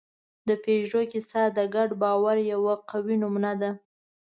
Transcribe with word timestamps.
د 0.47 0.49
پيژو 0.63 1.01
کیسه 1.11 1.41
د 1.57 1.59
ګډ 1.75 1.89
باور 2.01 2.37
یوه 2.53 2.73
قوي 2.89 3.15
نمونه 3.21 3.51
ده. 3.61 3.71